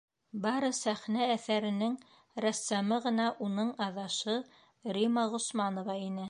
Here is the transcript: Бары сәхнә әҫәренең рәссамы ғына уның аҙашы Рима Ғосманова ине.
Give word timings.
Бары 0.43 0.69
сәхнә 0.77 1.27
әҫәренең 1.33 1.93
рәссамы 2.47 2.99
ғына 3.05 3.29
уның 3.49 3.71
аҙашы 3.89 4.39
Рима 4.99 5.29
Ғосманова 5.37 6.01
ине. 6.07 6.19